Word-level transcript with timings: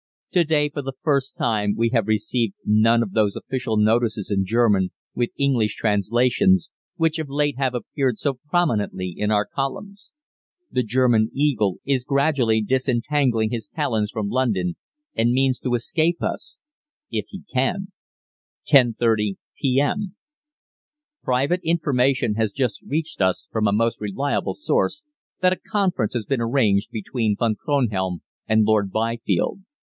To 0.31 0.43
day 0.45 0.69
for 0.69 0.81
the 0.81 0.93
first 1.03 1.35
time 1.35 1.75
we 1.77 1.89
have 1.89 2.07
received 2.07 2.55
none 2.65 3.03
of 3.03 3.11
those 3.11 3.35
official 3.35 3.75
notices 3.77 4.31
in 4.31 4.45
German, 4.45 4.91
with 5.13 5.29
English 5.37 5.75
translations, 5.75 6.71
which 6.95 7.19
of 7.19 7.29
late 7.29 7.57
have 7.57 7.75
appeared 7.75 8.17
so 8.17 8.39
prominently 8.47 9.13
in 9.15 9.29
our 9.29 9.45
columns. 9.45 10.09
The 10.71 10.81
German 10.83 11.29
Eagle 11.35 11.77
is 11.85 12.05
gradually 12.05 12.63
disentangling 12.63 13.51
his 13.51 13.67
talons 13.67 14.09
from 14.09 14.29
London, 14.29 14.77
and 15.13 15.33
means 15.33 15.59
to 15.59 15.75
escape 15.75 16.23
us 16.23 16.61
if 17.11 17.27
he 17.27 17.43
can." 17.53 17.91
10.30 18.71 19.35
P.M. 19.61 20.15
"Private 21.21 21.61
information 21.61 22.35
has 22.35 22.53
just 22.53 22.81
reached 22.83 23.21
us 23.21 23.47
from 23.51 23.67
a 23.67 23.73
most 23.73 23.99
reliable 24.01 24.53
source 24.55 25.03
that 25.41 25.53
a 25.53 25.57
conference 25.69 26.13
has 26.13 26.25
been 26.25 26.41
arranged 26.41 26.89
between 26.89 27.35
Von 27.37 27.55
Kronhelm 27.55 28.21
and 28.47 28.63
Lord 28.63 28.91
Byfield. 28.91 29.59